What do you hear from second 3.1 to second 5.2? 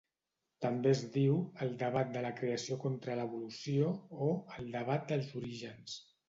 l'evolució" o "el debat